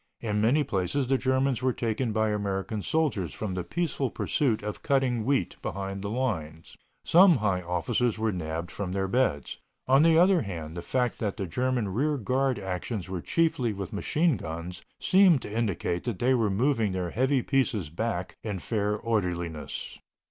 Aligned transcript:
In 0.19 0.41
many 0.41 0.63
places 0.63 1.05
the 1.05 1.17
Germans 1.19 1.61
were 1.61 1.73
taken 1.73 2.11
by 2.11 2.29
American 2.31 2.81
soldiers 2.81 3.35
from 3.35 3.53
the 3.53 3.63
peaceful 3.63 4.09
pursuit 4.09 4.63
of 4.63 4.81
cutting 4.81 5.25
wheat 5.25 5.57
behind 5.61 6.01
the 6.01 6.09
lines. 6.09 6.75
Some 7.03 7.35
high 7.37 7.61
officers 7.61 8.17
were 8.17 8.31
nabbed 8.31 8.71
from 8.71 8.93
their 8.93 9.07
beds. 9.07 9.59
On 9.85 10.01
the 10.01 10.17
other 10.17 10.41
hand, 10.41 10.75
the 10.75 10.81
fact 10.81 11.19
that 11.19 11.37
the 11.37 11.45
German 11.45 11.87
rear 11.89 12.17
guard 12.17 12.57
actions 12.57 13.09
were 13.09 13.21
chiefly 13.21 13.73
with 13.73 13.93
machine 13.93 14.37
guns 14.37 14.81
seemed 14.99 15.43
to 15.43 15.53
indicate 15.55 16.03
that 16.05 16.17
they 16.17 16.33
were 16.33 16.49
moving 16.49 16.93
their 16.93 17.11
heavy 17.11 17.43
pieces 17.43 17.91
back 17.91 18.35
in 18.41 18.57
fair 18.57 18.97
orderliness. 18.97 19.99